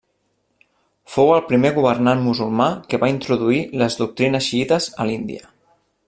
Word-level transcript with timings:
Fou 1.15 1.27
el 1.33 1.43
primer 1.49 1.71
governant 1.75 2.23
musulmà 2.29 2.69
que 2.93 3.01
va 3.05 3.11
introduir 3.13 3.61
les 3.85 3.99
doctrines 4.03 4.47
xiïtes 4.51 4.89
a 5.05 5.11
l'Índia. 5.11 5.51